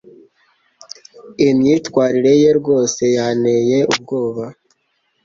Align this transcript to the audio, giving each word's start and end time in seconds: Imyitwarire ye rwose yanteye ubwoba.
Imyitwarire 1.47 2.33
ye 2.41 2.51
rwose 2.59 3.03
yanteye 3.15 3.77
ubwoba. 3.93 4.43